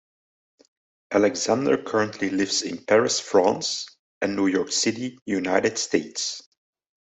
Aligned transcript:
Alexander 1.11 1.77
currently 1.77 2.31
lives 2.31 2.63
in 2.63 2.83
Paris, 2.85 3.19
France, 3.19 3.85
and 4.19 4.35
New 4.35 4.47
York 4.47 4.71
City, 4.71 5.19
United 5.27 5.77
States. 5.77 6.41